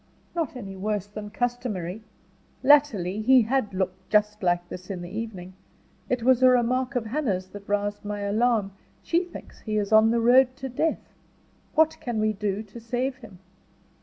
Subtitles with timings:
[0.33, 2.01] "Not any worse than customary.
[2.63, 5.53] Latterly he had looked just like this in the evening.
[6.09, 8.71] It was a remark of Hannah's that roused my alarm:
[9.03, 11.13] she thinks he is on the road to death.
[11.75, 13.37] What can we do to save him?"